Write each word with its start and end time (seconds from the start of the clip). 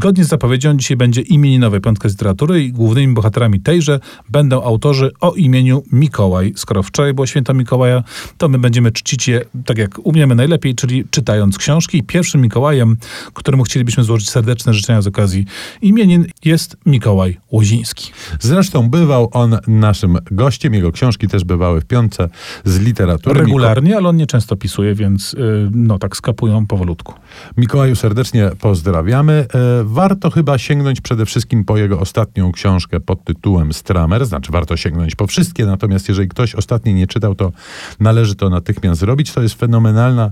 Zgodnie 0.00 0.24
z 0.24 0.28
zapowiedzią 0.28 0.76
dzisiaj 0.76 0.96
będzie 0.96 1.20
imieninowa 1.20 1.80
piątka 1.80 2.08
z 2.08 2.12
literatury 2.12 2.64
i 2.64 2.72
głównymi 2.72 3.14
bohaterami 3.14 3.60
tejże 3.60 4.00
będą 4.28 4.62
autorzy 4.62 5.10
o 5.20 5.32
imieniu 5.34 5.82
Mikołaj. 5.92 6.52
Skoro 6.56 6.82
wczoraj 6.82 7.14
było 7.14 7.26
święto 7.26 7.54
Mikołaja, 7.54 8.02
to 8.38 8.48
my 8.48 8.58
będziemy 8.58 8.92
czcić 8.92 9.28
je 9.28 9.40
tak 9.64 9.78
jak 9.78 10.06
umiemy 10.06 10.34
najlepiej, 10.34 10.74
czyli 10.74 11.04
czytając 11.10 11.58
książki. 11.58 12.02
Pierwszym 12.02 12.40
Mikołajem, 12.40 12.96
któremu 13.34 13.62
chcielibyśmy 13.64 14.04
złożyć 14.04 14.30
serdeczne 14.30 14.74
życzenia 14.74 15.02
z 15.02 15.06
okazji 15.06 15.46
imienin 15.82 16.26
jest 16.44 16.76
Mikołaj 16.86 17.38
Łoziński. 17.50 18.12
Zresztą 18.40 18.90
bywał 18.90 19.28
on 19.32 19.58
naszym 19.66 20.18
gościem, 20.30 20.74
jego 20.74 20.92
książki 20.92 21.28
też 21.28 21.44
bywały 21.44 21.80
w 21.80 21.84
piątce 21.84 22.28
z 22.64 22.78
literatury. 22.78 23.40
Regularnie, 23.40 23.96
ale 23.96 24.08
on 24.08 24.16
nie 24.16 24.26
często 24.26 24.56
pisuje, 24.56 24.94
więc 24.94 25.32
yy, 25.32 25.70
no 25.72 25.98
tak 25.98 26.16
skapują 26.16 26.66
powolutku. 26.66 27.14
Mikołaju 27.56 27.96
serdecznie 27.96 28.50
pozdrawiamy. 28.60 29.46
E, 29.90 29.94
warto 29.94 30.30
chyba 30.30 30.58
sięgnąć 30.58 31.00
przede 31.00 31.26
wszystkim 31.26 31.64
po 31.64 31.76
jego 31.76 32.00
ostatnią 32.00 32.52
książkę 32.52 33.00
pod 33.00 33.24
tytułem 33.24 33.72
Stramer, 33.72 34.26
znaczy 34.26 34.52
warto 34.52 34.76
sięgnąć 34.76 35.14
po 35.14 35.26
wszystkie, 35.26 35.66
natomiast 35.66 36.08
jeżeli 36.08 36.28
ktoś 36.28 36.54
ostatni 36.54 36.94
nie 36.94 37.06
czytał, 37.06 37.34
to 37.34 37.52
należy 38.00 38.34
to 38.34 38.50
natychmiast 38.50 39.00
zrobić. 39.00 39.32
To 39.32 39.42
jest 39.42 39.54
fenomenalna 39.54 40.30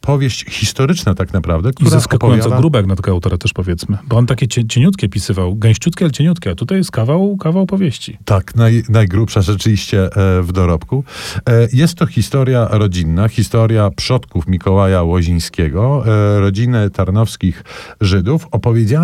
powieść 0.00 0.44
historyczna 0.44 1.14
tak 1.14 1.32
naprawdę, 1.32 1.72
która 1.72 1.88
I 1.88 1.90
zaskakująco 1.90 2.40
opowiada... 2.40 2.60
grubek 2.60 2.86
na 2.86 2.96
tego 2.96 3.10
autora 3.10 3.38
też 3.38 3.52
powiedzmy, 3.52 3.98
bo 4.08 4.16
on 4.16 4.26
takie 4.26 4.48
cieniutkie 4.48 5.08
pisywał, 5.08 5.56
gęściutkie, 5.56 6.04
ale 6.04 6.12
cieniutkie, 6.12 6.50
a 6.50 6.54
tutaj 6.54 6.78
jest 6.78 6.90
kawał, 6.90 7.36
kawał 7.36 7.66
powieści. 7.66 8.18
Tak, 8.24 8.54
naj, 8.54 8.82
najgrubsza 8.88 9.42
rzeczywiście 9.42 10.04
e, 10.04 10.42
w 10.42 10.52
dorobku. 10.52 11.04
E, 11.46 11.68
jest 11.72 11.94
to 11.94 12.06
historia 12.06 12.68
rodzinna, 12.70 13.28
historia 13.28 13.90
przodków 13.90 14.48
Mikołaja 14.48 15.02
Łozińskiego, 15.02 16.04
rodziny 16.38 16.90
tarnowskich 16.90 17.64
Żydów, 18.00 18.46
opowiedziana, 18.50 18.99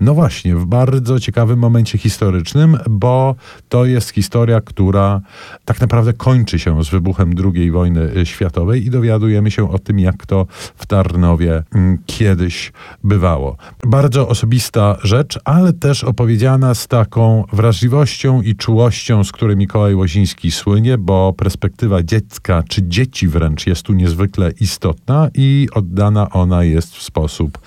no 0.00 0.14
właśnie, 0.14 0.56
w 0.56 0.66
bardzo 0.66 1.20
ciekawym 1.20 1.58
momencie 1.58 1.98
historycznym, 1.98 2.78
bo 2.90 3.34
to 3.68 3.84
jest 3.84 4.10
historia, 4.10 4.60
która 4.60 5.20
tak 5.64 5.80
naprawdę 5.80 6.12
kończy 6.12 6.58
się 6.58 6.84
z 6.84 6.88
wybuchem 6.88 7.34
II 7.54 7.70
wojny 7.70 8.26
światowej 8.26 8.86
i 8.86 8.90
dowiadujemy 8.90 9.50
się 9.50 9.70
o 9.70 9.78
tym, 9.78 9.98
jak 9.98 10.26
to 10.26 10.46
w 10.76 10.86
Tarnowie 10.86 11.62
mm, 11.74 11.98
kiedyś 12.06 12.72
bywało. 13.04 13.56
Bardzo 13.86 14.28
osobista 14.28 14.96
rzecz, 15.02 15.38
ale 15.44 15.72
też 15.72 16.04
opowiedziana 16.04 16.74
z 16.74 16.88
taką 16.88 17.44
wrażliwością 17.52 18.42
i 18.42 18.54
czułością, 18.56 19.24
z 19.24 19.32
której 19.32 19.56
Mikołaj 19.56 19.94
Łoziński 19.94 20.50
słynie, 20.50 20.98
bo 20.98 21.32
perspektywa 21.32 22.02
dziecka, 22.02 22.62
czy 22.68 22.88
dzieci 22.88 23.28
wręcz 23.28 23.66
jest 23.66 23.82
tu 23.82 23.92
niezwykle 23.92 24.50
istotna 24.60 25.28
i 25.34 25.68
oddana 25.72 26.30
ona 26.30 26.64
jest 26.64 26.96
w 26.96 27.02
sposób 27.02 27.58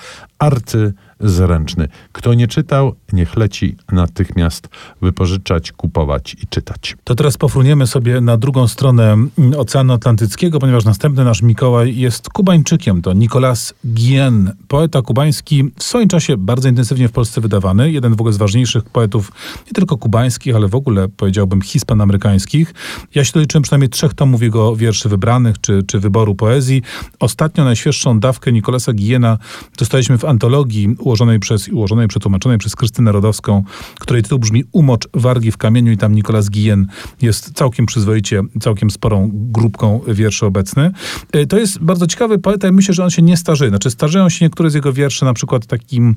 arcyzręczny. 1.21 1.87
Kto 2.11 2.33
nie 2.33 2.47
czytał, 2.47 2.95
niech 3.13 3.35
leci 3.35 3.75
natychmiast 3.91 4.69
wypożyczać, 5.01 5.71
kupować 5.71 6.35
i 6.43 6.47
czytać. 6.47 6.95
To 7.03 7.15
teraz 7.15 7.37
pofruniemy 7.37 7.87
sobie 7.87 8.21
na 8.21 8.37
drugą 8.37 8.67
stronę 8.67 9.13
mm, 9.13 9.29
Oceanu 9.57 9.93
Atlantyckiego, 9.93 10.59
ponieważ 10.59 10.85
następny 10.85 11.23
nasz 11.23 11.41
Mikołaj 11.41 11.97
jest 11.97 12.29
Kubańczykiem. 12.29 13.01
To 13.01 13.13
Nicolas 13.13 13.73
Guillen, 13.83 14.53
poeta 14.67 15.01
kubański, 15.01 15.63
w 15.77 15.83
swoim 15.83 16.07
czasie 16.09 16.37
bardzo 16.37 16.69
intensywnie 16.69 17.07
w 17.07 17.11
Polsce 17.11 17.41
wydawany. 17.41 17.91
Jeden 17.91 18.15
w 18.15 18.21
ogóle 18.21 18.33
z 18.33 18.37
ważniejszych 18.37 18.83
poetów, 18.83 19.31
nie 19.67 19.73
tylko 19.73 19.97
kubańskich, 19.97 20.55
ale 20.55 20.67
w 20.67 20.75
ogóle 20.75 21.07
powiedziałbym 21.07 21.61
hiszpanamerykańskich. 21.61 22.73
Ja 23.15 23.23
się 23.23 23.31
doliczyłem 23.33 23.63
przynajmniej 23.63 23.89
trzech 23.89 24.13
tomów 24.13 24.41
jego 24.41 24.75
wierszy 24.75 25.09
wybranych, 25.09 25.61
czy, 25.61 25.83
czy 25.83 25.99
wyboru 25.99 26.35
poezji. 26.35 26.81
Ostatnio 27.19 27.63
najświeższą 27.63 28.19
dawkę 28.19 28.51
Nicolasa 28.51 28.93
Guillena 28.93 29.37
dostaliśmy 29.79 30.17
w 30.17 30.25
antologii 30.25 30.95
ułożonej 31.07 31.39
przez, 31.39 31.69
ułożonej, 31.69 32.07
przetłumaczonej 32.07 32.57
przez 32.57 32.75
Krystynę 32.75 33.11
Rodowską, 33.11 33.63
której 33.99 34.23
tytuł 34.23 34.39
brzmi 34.39 34.63
Umocz 34.71 35.07
wargi 35.13 35.51
w 35.51 35.57
kamieniu 35.57 35.91
i 35.91 35.97
tam 35.97 36.15
Nicolas 36.15 36.49
Guillen 36.49 36.87
jest 37.21 37.53
całkiem 37.53 37.85
przyzwoicie, 37.85 38.41
całkiem 38.61 38.91
sporą 38.91 39.29
grupką 39.33 40.01
wierszy 40.07 40.45
obecny. 40.45 40.91
E, 41.31 41.45
to 41.45 41.57
jest 41.57 41.79
bardzo 41.79 42.07
ciekawy 42.07 42.39
poeta 42.39 42.67
i 42.67 42.71
myślę, 42.71 42.93
że 42.93 43.03
on 43.03 43.09
się 43.09 43.21
nie 43.21 43.37
starzeje. 43.37 43.69
Znaczy 43.69 43.89
starzeją 43.89 44.29
się 44.29 44.45
niektóre 44.45 44.69
z 44.69 44.73
jego 44.73 44.93
wierszy, 44.93 45.25
na 45.25 45.33
przykład 45.33 45.65
takim, 45.65 46.15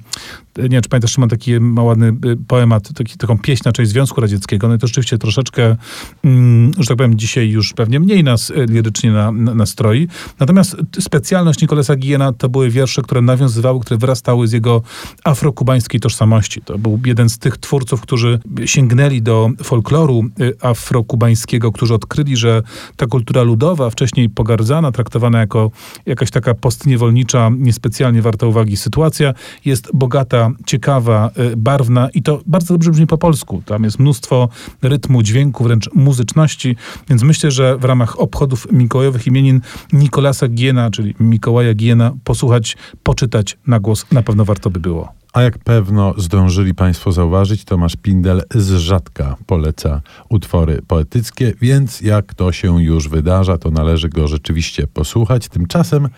nie 0.59 0.69
wiem, 0.69 0.83
czy 0.83 0.89
pamiętasz, 0.89 1.19
ma 1.19 1.27
taki 1.27 1.53
ładny 1.79 2.09
e, 2.09 2.12
poemat, 2.49 2.93
taki, 2.95 3.19
taką 3.19 3.39
pieśń 3.39 3.62
na 3.65 3.73
część 3.73 3.91
Związku 3.91 4.21
Radzieckiego. 4.21 4.69
No 4.69 4.75
i 4.75 4.79
to 4.79 4.87
rzeczywiście 4.87 5.19
troszeczkę, 5.19 5.77
mm, 6.25 6.73
że 6.79 6.87
tak 6.89 6.97
powiem, 6.97 7.19
dzisiaj 7.19 7.50
już 7.50 7.73
pewnie 7.73 8.00
mniej 8.00 8.25
nas 8.25 8.50
e, 8.50 8.67
lirycznie 8.67 9.12
na, 9.12 9.33
na, 9.33 9.55
nastroi. 9.55 10.09
Natomiast 10.41 10.77
specjalność 11.00 11.62
Nicolasa 11.62 11.97
Guillena 11.97 12.33
to 12.33 12.49
były 12.49 12.71
wiersze, 12.71 13.03
które 13.03 13.23
nawiązywały, 13.23 13.81
które 13.81 13.99
wyrastały 13.99 14.49
z 14.49 14.53
jego 14.53 14.80
afrokubańskiej 15.25 16.01
tożsamości. 16.01 16.61
To 16.65 16.79
był 16.79 17.01
jeden 17.07 17.29
z 17.29 17.39
tych 17.39 17.59
twórców, 17.59 18.01
którzy 18.01 18.39
sięgnęli 18.65 19.23
do 19.23 19.51
folkloru 19.63 20.25
y, 20.41 20.55
afrokubańskiego, 20.61 21.73
którzy 21.73 21.95
odkryli, 21.95 22.37
że 22.37 22.63
ta 22.97 23.07
kultura 23.07 23.43
ludowa, 23.43 23.91
wcześniej 23.91 24.29
pogardzana, 24.29 24.93
traktowana 24.93 25.41
jako 25.41 25.71
jakaś 26.07 26.31
taka 26.31 26.55
postniewolnicza, 26.55 27.51
niespecjalnie 27.59 28.23
warta 28.23 28.47
uwagi 28.47 28.77
sytuacja, 28.77 29.35
jest 29.65 29.91
bogata, 29.95 30.51
ciekawa, 30.67 31.31
y, 31.53 31.57
barwna 31.57 32.09
i 32.15 32.23
to 32.23 32.41
bardzo 32.47 32.75
dobrze 32.75 32.91
brzmi 32.91 33.07
po 33.07 33.19
polsku. 33.19 33.62
Tam 33.67 33.85
jest 33.85 33.99
mnóstwo 33.99 34.49
rytmu, 34.83 35.23
dźwięku, 35.23 35.65
wręcz 35.65 35.91
muzyczności, 35.95 36.77
więc 37.09 37.23
myślę, 37.23 37.51
że 37.51 37.79
w 37.79 37.85
ramach 37.85 38.21
obchodów 38.21 38.73
mikołajowych 38.73 39.27
imienin 39.27 39.61
Nikolasa 39.93 40.49
Giena, 40.49 40.91
czyli 40.91 41.15
Mikołaja 41.21 41.75
Giena, 41.75 42.12
posłuchać, 42.25 42.77
poczytać 43.03 43.59
na 43.67 43.81
głos 43.81 44.07
na 44.12 44.23
pewno 44.23 44.45
warto 44.45 44.69
by 44.70 44.81
było. 44.81 45.20
A 45.32 45.42
jak 45.42 45.58
pewno 45.58 46.14
zdążyli 46.16 46.75
Państwo 46.75 47.12
zauważyć, 47.12 47.64
Tomasz 47.64 47.97
Pindel 47.97 48.42
z 48.54 48.75
rzadka 48.75 49.36
poleca 49.47 50.00
utwory 50.28 50.82
poetyckie, 50.86 51.53
więc 51.60 52.00
jak 52.00 52.34
to 52.34 52.53
się 52.53 52.82
już 52.82 53.08
wydarza, 53.08 53.58
to 53.58 53.70
należy 53.70 54.08
go 54.08 54.28
rzeczywiście 54.28 54.86
posłuchać. 54.86 55.48
Tymczasem 55.48 56.08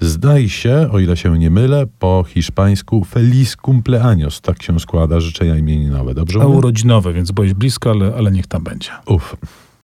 zdaje 0.00 0.48
się, 0.48 0.88
o 0.92 0.98
ile 0.98 1.16
się 1.16 1.38
nie 1.38 1.50
mylę, 1.50 1.84
po 1.98 2.24
hiszpańsku 2.28 3.04
Feliz 3.04 3.56
cumpleaños. 3.56 4.40
Tak 4.40 4.62
się 4.62 4.80
składa 4.80 5.20
życzenia 5.20 5.56
imieninowe, 5.56 6.14
dobrze? 6.14 6.42
A 6.42 6.46
urodzinowe, 6.46 7.12
więc 7.12 7.30
byłeś 7.30 7.54
blisko, 7.54 7.90
ale, 7.90 8.14
ale 8.18 8.30
niech 8.30 8.46
tam 8.46 8.64
będzie. 8.64 8.90
Uf. 9.06 9.36